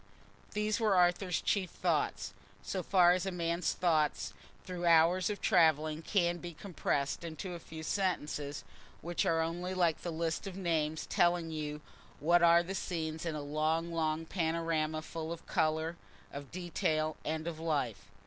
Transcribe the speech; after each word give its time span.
These 0.53 0.79
were 0.79 0.95
Arthur's 0.95 1.39
chief 1.39 1.69
thoughts, 1.69 2.33
so 2.63 2.81
far 2.81 3.11
as 3.11 3.27
a 3.27 3.31
man's 3.31 3.73
thoughts 3.73 4.33
through 4.65 4.87
hours 4.87 5.29
of 5.29 5.41
travelling 5.41 6.01
can 6.01 6.37
be 6.39 6.55
compressed 6.55 7.23
into 7.23 7.53
a 7.53 7.59
few 7.59 7.83
sentences, 7.83 8.63
which 9.01 9.27
are 9.27 9.41
only 9.41 9.75
like 9.75 10.01
the 10.01 10.09
list 10.11 10.47
of 10.47 10.57
names 10.57 11.05
telling 11.05 11.51
you 11.51 11.81
what 12.19 12.41
are 12.41 12.63
the 12.63 12.73
scenes 12.73 13.27
in 13.27 13.35
a 13.35 13.43
long 13.43 13.93
long 13.93 14.25
panorama 14.25 15.03
full 15.03 15.31
of 15.31 15.45
colour, 15.45 15.97
of 16.33 16.49
detail, 16.49 17.15
and 17.23 17.45
of 17.45 17.59
life. 17.59 18.09